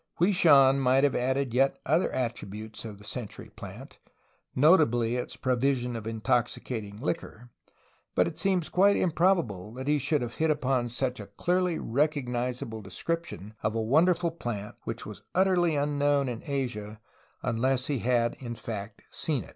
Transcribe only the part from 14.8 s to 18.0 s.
which was utterly unknown in Asia unless he